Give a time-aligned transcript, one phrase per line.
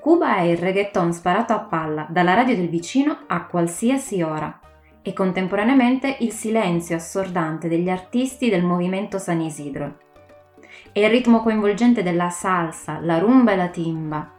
[0.00, 4.58] Cuba è il reggaeton sparato a palla dalla radio del vicino a qualsiasi ora
[5.00, 9.98] e contemporaneamente il silenzio assordante degli artisti del movimento San Isidro.
[10.90, 14.30] È il ritmo coinvolgente della salsa, la rumba e la timba.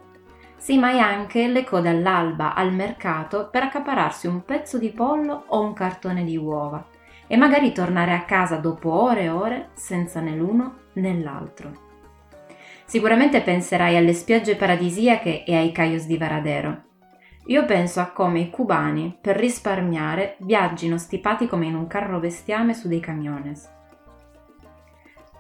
[0.58, 5.46] Sì, ma è anche le code all'alba al mercato per accapararsi un pezzo di pollo
[5.48, 6.86] o un cartone di uova
[7.26, 11.92] e magari tornare a casa dopo ore e ore senza né l'uno né l'altro.
[12.94, 16.84] Sicuramente penserai alle spiagge paradisiache e ai cayos di Varadero.
[17.48, 22.76] Io penso a come i cubani, per risparmiare, viaggino stipati come in un carro bestiame
[22.76, 23.68] su dei camiones.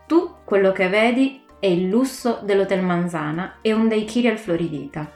[0.07, 5.07] Tu quello che vedi è il lusso dell'Hotel Manzana e un daiquiri al Floridita.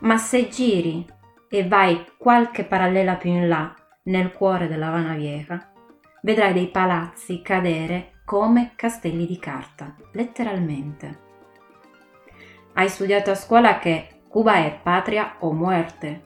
[0.00, 1.02] Ma se giri
[1.48, 5.72] e vai qualche parallela più in là, nel cuore della Havana Vieja,
[6.20, 11.21] vedrai dei palazzi cadere come castelli di carta, letteralmente.
[12.74, 16.22] Hai studiato a scuola che Cuba è patria o muerte.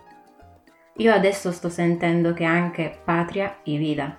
[0.98, 4.16] Io adesso sto sentendo che anche patria e vida.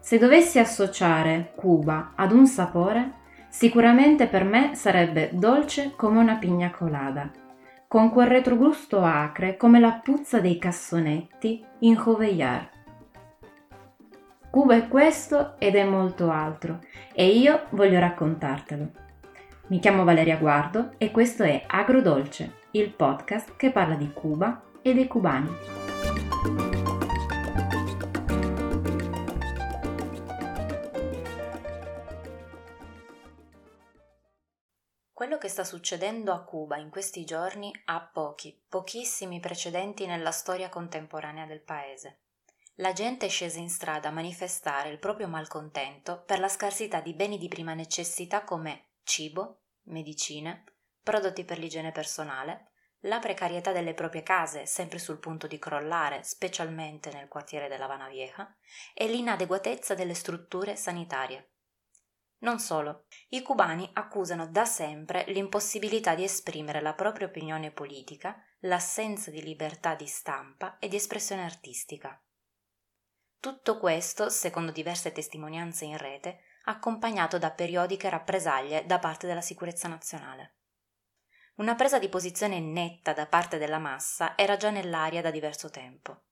[0.00, 3.12] Se dovessi associare Cuba ad un sapore,
[3.48, 7.30] sicuramente per me sarebbe dolce come una pigna colada,
[7.86, 12.68] con quel retrogusto acre come la puzza dei cassonetti in Joveillar.
[14.50, 16.80] Cuba è questo ed è molto altro
[17.14, 19.01] e io voglio raccontartelo.
[19.68, 24.92] Mi chiamo Valeria Guardo e questo è Agrodolce, il podcast che parla di Cuba e
[24.92, 25.50] dei cubani.
[35.12, 40.68] Quello che sta succedendo a Cuba in questi giorni ha pochi, pochissimi precedenti nella storia
[40.68, 42.18] contemporanea del paese.
[42.76, 47.14] La gente è scesa in strada a manifestare il proprio malcontento per la scarsità di
[47.14, 50.64] beni di prima necessità come cibo, medicine,
[51.02, 52.72] prodotti per l'igiene personale,
[53.06, 58.08] la precarietà delle proprie case, sempre sul punto di crollare, specialmente nel quartiere della Havana
[58.08, 58.56] Vieja,
[58.94, 61.50] e l'inadeguatezza delle strutture sanitarie.
[62.42, 69.30] Non solo, i cubani accusano da sempre l'impossibilità di esprimere la propria opinione politica, l'assenza
[69.30, 72.20] di libertà di stampa e di espressione artistica.
[73.38, 79.88] Tutto questo, secondo diverse testimonianze in rete, accompagnato da periodiche rappresaglie da parte della sicurezza
[79.88, 80.56] nazionale.
[81.56, 86.24] Una presa di posizione netta da parte della massa era già nell'aria da diverso tempo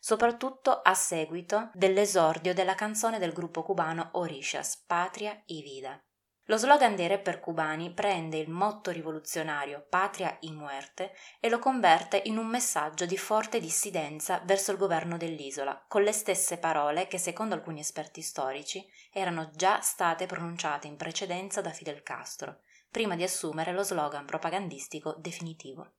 [0.00, 6.00] soprattutto a seguito dell'esordio della canzone del gruppo cubano Orishas, Patria y Vida.
[6.44, 12.22] Lo slogan dei rapper cubani prende il motto rivoluzionario Patria y Muerte e lo converte
[12.24, 17.18] in un messaggio di forte dissidenza verso il governo dell'isola, con le stesse parole che,
[17.18, 18.82] secondo alcuni esperti storici,
[19.18, 25.14] erano già state pronunciate in precedenza da Fidel Castro, prima di assumere lo slogan propagandistico
[25.18, 25.92] definitivo.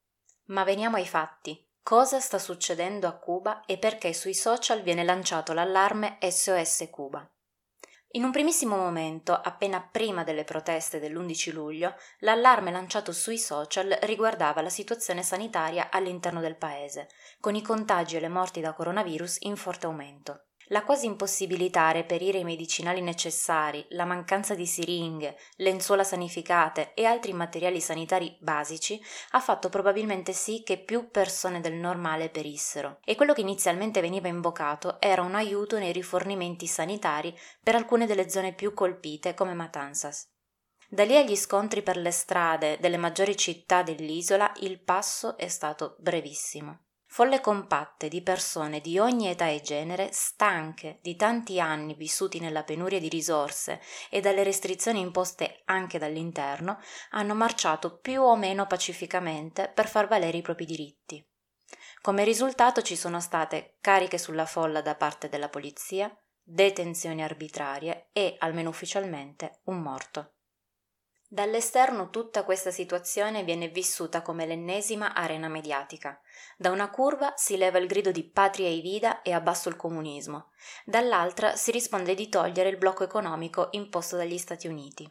[0.45, 1.63] Ma veniamo ai fatti.
[1.81, 7.27] Cosa sta succedendo a Cuba e perché sui social viene lanciato l'allarme SOS Cuba?
[8.13, 14.61] In un primissimo momento, appena prima delle proteste dell'11 luglio, l'allarme lanciato sui social riguardava
[14.61, 17.09] la situazione sanitaria all'interno del paese,
[17.39, 20.45] con i contagi e le morti da coronavirus in forte aumento.
[20.71, 27.05] La quasi impossibilità a reperire i medicinali necessari, la mancanza di siringhe, lenzuola sanificate e
[27.05, 33.15] altri materiali sanitari basici ha fatto probabilmente sì che più persone del normale perissero e
[33.15, 38.53] quello che inizialmente veniva invocato era un aiuto nei rifornimenti sanitari per alcune delle zone
[38.53, 40.27] più colpite come Matanzas.
[40.87, 45.95] Da lì agli scontri per le strade delle maggiori città dell'isola il passo è stato
[45.97, 46.88] brevissimo.
[47.11, 52.63] Folle compatte di persone di ogni età e genere, stanche di tanti anni vissuti nella
[52.63, 53.81] penuria di risorse
[54.11, 60.37] e dalle restrizioni imposte anche dall'interno, hanno marciato più o meno pacificamente per far valere
[60.37, 61.27] i propri diritti.
[61.99, 68.35] Come risultato ci sono state cariche sulla folla da parte della polizia, detenzioni arbitrarie e,
[68.37, 70.35] almeno ufficialmente, un morto.
[71.31, 76.19] Dall'esterno tutta questa situazione viene vissuta come l'ennesima arena mediatica.
[76.57, 80.49] Da una curva si leva il grido di patria e vida e abbasso il comunismo,
[80.85, 85.07] dall'altra si risponde di togliere il blocco economico imposto dagli Stati Uniti.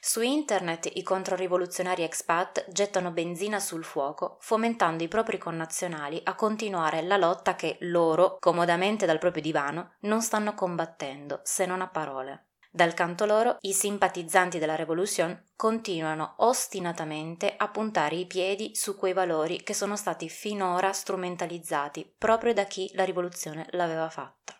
[0.00, 7.02] Su internet i controrivoluzionari expat gettano benzina sul fuoco, fomentando i propri connazionali a continuare
[7.02, 12.47] la lotta che loro, comodamente dal proprio divano, non stanno combattendo, se non a parole.
[12.70, 19.14] Dal canto loro, i simpatizzanti della Revolution continuano ostinatamente a puntare i piedi su quei
[19.14, 24.54] valori che sono stati finora strumentalizzati proprio da chi la rivoluzione l'aveva fatta.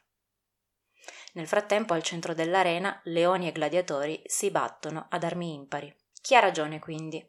[1.35, 5.95] Nel frattempo, al centro dell'arena, leoni e gladiatori si battono ad armi impari.
[6.21, 7.25] Chi ha ragione quindi?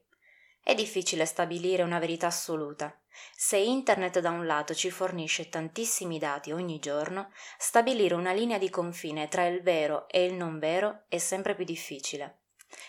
[0.63, 2.98] È difficile stabilire una verità assoluta.
[3.35, 8.69] Se internet da un lato ci fornisce tantissimi dati ogni giorno, stabilire una linea di
[8.69, 12.39] confine tra il vero e il non vero è sempre più difficile.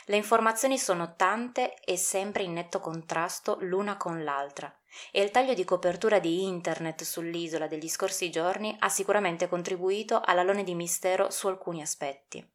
[0.07, 4.75] Le informazioni sono tante e sempre in netto contrasto l'una con l'altra
[5.11, 10.65] e il taglio di copertura di internet sull'isola degli scorsi giorni ha sicuramente contribuito all'alone
[10.65, 12.47] di mistero su alcuni aspetti.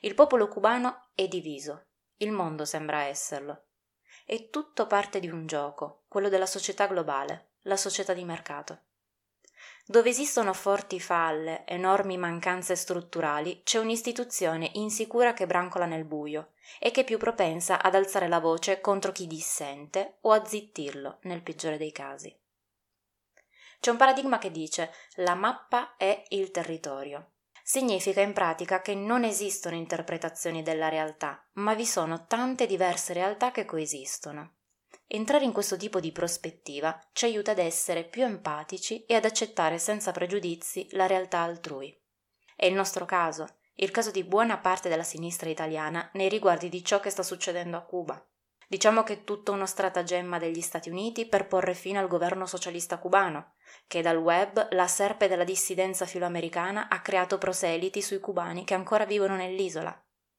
[0.00, 1.86] Il popolo cubano è diviso,
[2.18, 3.66] il mondo sembra esserlo.
[4.24, 8.80] È tutto parte di un gioco, quello della società globale, la società di mercato.
[9.84, 16.92] Dove esistono forti falle, enormi mancanze strutturali, c'è un'istituzione insicura che brancola nel buio e
[16.92, 21.42] che è più propensa ad alzare la voce contro chi dissente o a zittirlo nel
[21.42, 22.34] peggiore dei casi.
[23.80, 27.31] C'è un paradigma che dice la mappa è il territorio.
[27.62, 33.50] Significa in pratica che non esistono interpretazioni della realtà, ma vi sono tante diverse realtà
[33.50, 34.54] che coesistono.
[35.06, 39.78] Entrare in questo tipo di prospettiva ci aiuta ad essere più empatici e ad accettare
[39.78, 41.96] senza pregiudizi la realtà altrui.
[42.56, 46.84] È il nostro caso, il caso di buona parte della sinistra italiana nei riguardi di
[46.84, 48.26] ciò che sta succedendo a Cuba.
[48.72, 52.96] Diciamo che è tutto uno stratagemma degli Stati Uniti per porre fine al governo socialista
[52.96, 58.72] cubano, che dal web la serpe della dissidenza filoamericana ha creato proseliti sui cubani che
[58.72, 59.94] ancora vivono nell'isola.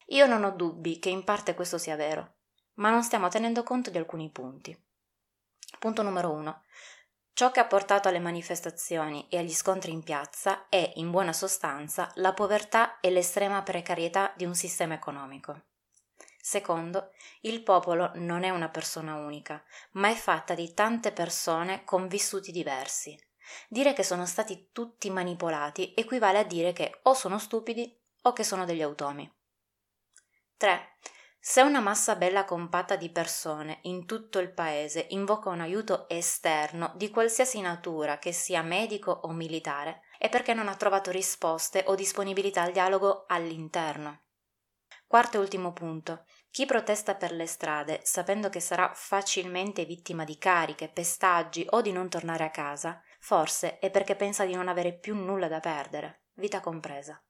[0.07, 2.37] Io non ho dubbi che in parte questo sia vero,
[2.77, 4.75] ma non stiamo tenendo conto di alcuni punti.
[5.77, 6.63] Punto numero uno.
[7.33, 12.09] Ciò che ha portato alle manifestazioni e agli scontri in piazza è, in buona sostanza,
[12.15, 15.65] la povertà e l'estrema precarietà di un sistema economico.
[16.45, 17.13] Secondo,
[17.43, 22.51] il popolo non è una persona unica, ma è fatta di tante persone con vissuti
[22.51, 23.17] diversi.
[23.69, 28.43] Dire che sono stati tutti manipolati equivale a dire che o sono stupidi o che
[28.43, 29.33] sono degli automi.
[30.57, 30.97] 3.
[31.39, 36.91] Se una massa bella compatta di persone in tutto il paese invoca un aiuto esterno
[36.97, 41.95] di qualsiasi natura, che sia medico o militare, è perché non ha trovato risposte o
[41.95, 44.23] disponibilità al dialogo all'interno.
[45.13, 46.25] Quarto e ultimo punto.
[46.49, 51.91] Chi protesta per le strade, sapendo che sarà facilmente vittima di cariche, pestaggi o di
[51.91, 56.23] non tornare a casa, forse è perché pensa di non avere più nulla da perdere,
[56.33, 57.23] vita compresa.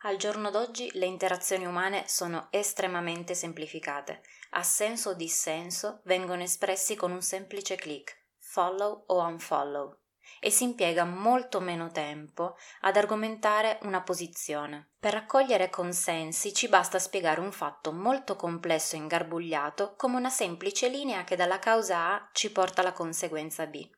[0.00, 4.20] Al giorno d'oggi le interazioni umane sono estremamente semplificate.
[4.50, 9.98] Assenso o dissenso vengono espressi con un semplice click, follow o unfollow,
[10.40, 14.90] e si impiega molto meno tempo ad argomentare una posizione.
[14.98, 20.88] Per raccogliere consensi ci basta spiegare un fatto molto complesso e ingarbugliato come una semplice
[20.88, 23.88] linea che dalla causa A ci porta alla conseguenza B.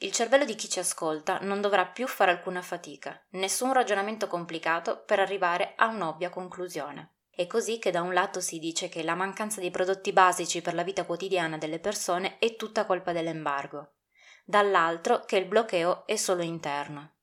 [0.00, 5.02] Il cervello di chi ci ascolta non dovrà più fare alcuna fatica, nessun ragionamento complicato
[5.04, 7.14] per arrivare a un'ovvia conclusione.
[7.30, 10.74] È così che da un lato si dice che la mancanza di prodotti basici per
[10.74, 13.97] la vita quotidiana delle persone è tutta colpa dell'embargo,
[14.48, 17.16] dall'altro che il bloqueo è solo interno.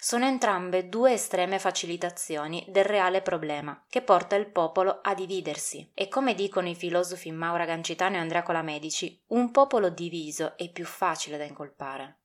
[0.00, 5.92] Sono entrambe due estreme facilitazioni del reale problema, che porta il popolo a dividersi.
[5.94, 10.84] E come dicono i filosofi Maura Gancitano e Andrea Colamedici, un popolo diviso è più
[10.84, 12.18] facile da incolpare.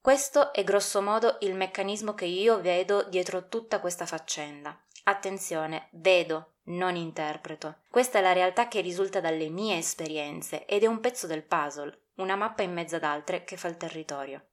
[0.00, 4.80] Questo è grossomodo il meccanismo che io vedo dietro tutta questa faccenda.
[5.02, 7.78] Attenzione, vedo, non interpreto.
[7.90, 12.05] Questa è la realtà che risulta dalle mie esperienze ed è un pezzo del puzzle,
[12.16, 14.48] una mappa in mezzo ad altre che fa il territorio.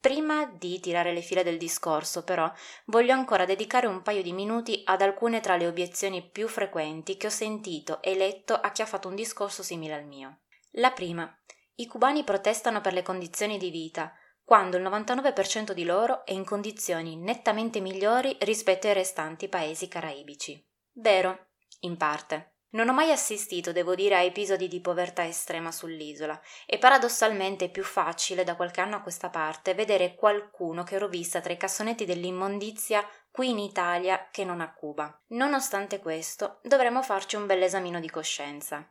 [0.00, 2.50] Prima di tirare le fila del discorso, però,
[2.86, 7.26] voglio ancora dedicare un paio di minuti ad alcune tra le obiezioni più frequenti che
[7.26, 10.42] ho sentito e letto a chi ha fatto un discorso simile al mio.
[10.72, 11.36] La prima.
[11.74, 14.12] I cubani protestano per le condizioni di vita,
[14.44, 20.64] quando il 99% di loro è in condizioni nettamente migliori rispetto ai restanti paesi caraibici.
[20.92, 21.48] Vero,
[21.80, 22.57] in parte.
[22.70, 27.70] Non ho mai assistito, devo dire, a episodi di povertà estrema sull'isola e paradossalmente è
[27.70, 32.04] più facile da qualche anno a questa parte vedere qualcuno che rovista tra i cassonetti
[32.04, 35.18] dell'immondizia qui in Italia che non a Cuba.
[35.28, 38.86] Nonostante questo, dovremmo farci un bel esamino di coscienza.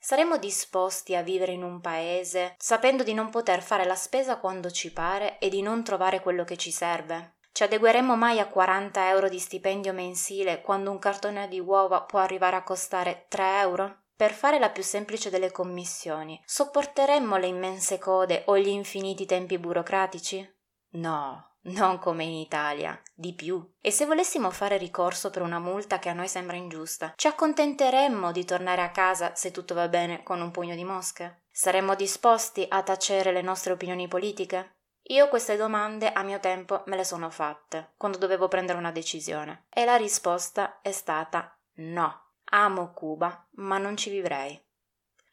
[0.00, 4.70] Saremmo disposti a vivere in un paese sapendo di non poter fare la spesa quando
[4.70, 7.34] ci pare e di non trovare quello che ci serve?
[7.52, 12.18] Ci adegueremmo mai a 40 euro di stipendio mensile quando un cartone di uova può
[12.18, 14.04] arrivare a costare 3 euro?
[14.16, 19.58] Per fare la più semplice delle commissioni, sopporteremmo le immense code o gli infiniti tempi
[19.58, 20.50] burocratici?
[20.92, 23.74] No, non come in Italia, di più.
[23.82, 28.32] E se volessimo fare ricorso per una multa che a noi sembra ingiusta, ci accontenteremmo
[28.32, 31.42] di tornare a casa, se tutto va bene, con un pugno di mosche?
[31.50, 34.76] Saremmo disposti a tacere le nostre opinioni politiche?
[35.12, 39.66] Io queste domande a mio tempo me le sono fatte, quando dovevo prendere una decisione,
[39.68, 42.20] e la risposta è stata no.
[42.44, 44.58] Amo Cuba, ma non ci vivrei.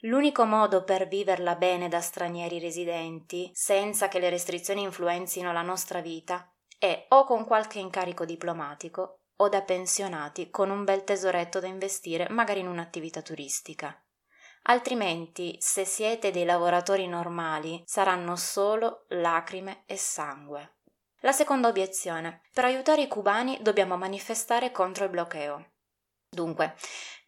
[0.01, 6.01] L'unico modo per viverla bene da stranieri residenti, senza che le restrizioni influenzino la nostra
[6.01, 11.67] vita, è o con qualche incarico diplomatico o da pensionati con un bel tesoretto da
[11.67, 13.97] investire magari in un'attività turistica.
[14.69, 20.75] Altrimenti, se siete dei lavoratori normali, saranno solo lacrime e sangue.
[21.21, 22.43] La seconda obiezione.
[22.53, 25.71] Per aiutare i cubani dobbiamo manifestare contro il bloqueo.
[26.29, 26.75] Dunque,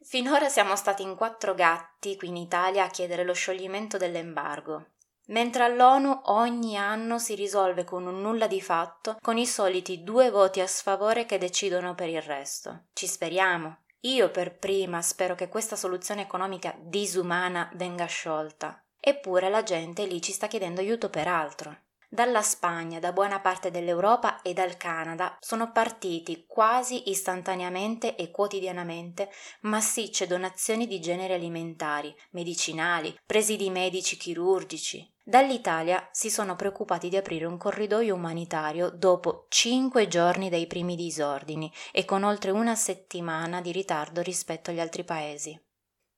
[0.04, 4.92] finora siamo stati in quattro gatti qui in Italia a chiedere lo scioglimento dell'embargo,
[5.30, 10.30] mentre all'ONU ogni anno si risolve con un nulla di fatto, con i soliti due
[10.30, 12.84] voti a sfavore che decidono per il resto.
[12.94, 13.81] Ci speriamo.
[14.02, 18.84] Io per prima spero che questa soluzione economica disumana venga sciolta.
[19.00, 21.78] Eppure la gente lì ci sta chiedendo aiuto per altro.
[22.14, 29.30] Dalla Spagna, da buona parte dell'Europa e dal Canada sono partiti quasi istantaneamente e quotidianamente
[29.62, 35.10] massicce donazioni di generi alimentari, medicinali, presidi medici chirurgici.
[35.32, 41.72] Dall'Italia si sono preoccupati di aprire un corridoio umanitario dopo cinque giorni dai primi disordini
[41.94, 45.58] e con oltre una settimana di ritardo rispetto agli altri paesi.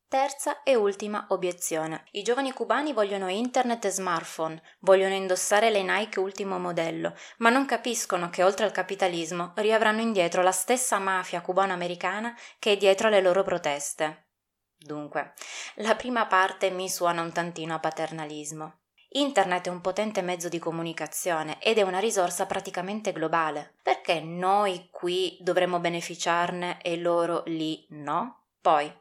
[0.08, 2.06] Terza e ultima obiezione.
[2.14, 7.66] I giovani cubani vogliono internet e smartphone, vogliono indossare le Nike ultimo modello, ma non
[7.66, 13.22] capiscono che oltre al capitalismo riavranno indietro la stessa mafia cubano-americana che è dietro alle
[13.22, 14.30] loro proteste.
[14.76, 15.34] Dunque,
[15.76, 18.78] la prima parte mi suona un tantino a paternalismo.
[19.16, 23.76] Internet è un potente mezzo di comunicazione ed è una risorsa praticamente globale.
[23.84, 28.46] Perché noi qui dovremmo beneficiarne e loro lì no?
[28.60, 28.92] Poi,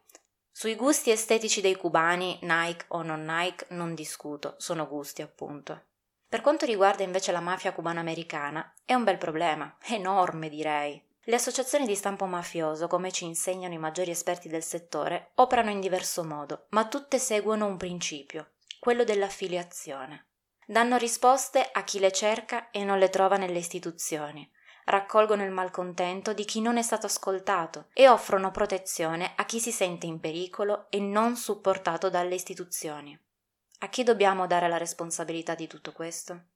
[0.50, 5.84] sui gusti estetici dei cubani, Nike o non Nike, non discuto, sono gusti appunto.
[6.28, 11.02] Per quanto riguarda invece la mafia cubano-americana, è un bel problema, enorme direi.
[11.24, 15.80] Le associazioni di stampo mafioso, come ci insegnano i maggiori esperti del settore, operano in
[15.80, 18.51] diverso modo, ma tutte seguono un principio,
[18.82, 20.30] quello dell'affiliazione.
[20.66, 24.50] Danno risposte a chi le cerca e non le trova nelle istituzioni,
[24.86, 29.70] raccolgono il malcontento di chi non è stato ascoltato e offrono protezione a chi si
[29.70, 33.16] sente in pericolo e non supportato dalle istituzioni.
[33.78, 36.46] A chi dobbiamo dare la responsabilità di tutto questo?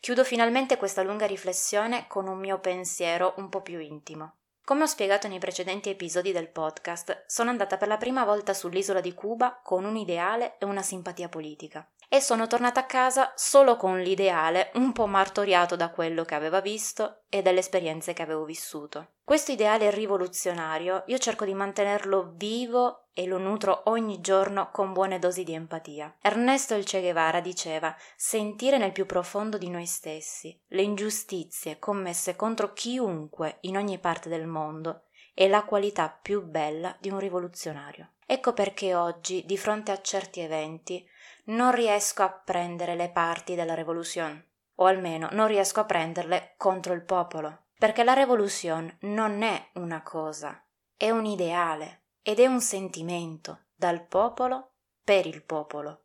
[0.00, 4.40] Chiudo finalmente questa lunga riflessione con un mio pensiero un po' più intimo.
[4.64, 9.02] Come ho spiegato nei precedenti episodi del podcast, sono andata per la prima volta sull'isola
[9.02, 13.74] di Cuba con un ideale e una simpatia politica e sono tornata a casa solo
[13.74, 18.44] con l'ideale un po' martoriato da quello che aveva visto e dalle esperienze che avevo
[18.44, 19.14] vissuto.
[19.24, 25.18] Questo ideale rivoluzionario io cerco di mantenerlo vivo e lo nutro ogni giorno con buone
[25.18, 26.18] dosi di empatia.
[26.20, 32.36] Ernesto El Che Guevara diceva sentire nel più profondo di noi stessi le ingiustizie commesse
[32.36, 38.10] contro chiunque in ogni parte del mondo è la qualità più bella di un rivoluzionario.
[38.24, 41.04] Ecco perché oggi, di fronte a certi eventi,
[41.44, 46.92] non riesco a prendere le parti della rivoluzione, o almeno non riesco a prenderle contro
[46.92, 50.64] il popolo, perché la rivoluzione non è una cosa,
[50.96, 56.04] è un ideale ed è un sentimento dal popolo per il popolo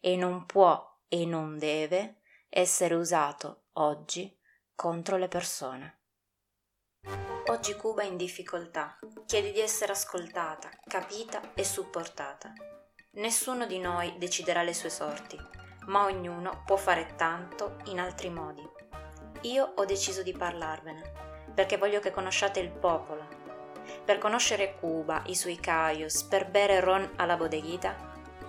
[0.00, 4.38] e non può e non deve essere usato oggi
[4.74, 6.00] contro le persone.
[7.46, 12.52] Oggi Cuba è in difficoltà, chiede di essere ascoltata, capita e supportata.
[13.16, 15.38] Nessuno di noi deciderà le sue sorti,
[15.86, 18.68] ma ognuno può fare tanto in altri modi.
[19.42, 21.12] Io ho deciso di parlarvene,
[21.54, 23.24] perché voglio che conosciate il popolo.
[24.04, 27.94] Per conoscere Cuba, i suoi caios, per bere ron alla bodeghita,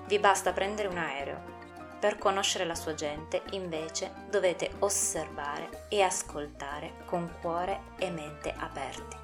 [0.07, 1.53] vi basta prendere un aereo.
[1.99, 9.15] Per conoscere la sua gente, invece, dovete osservare e ascoltare con cuore e mente aperti.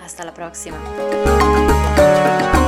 [0.00, 2.59] Hasta la prossima!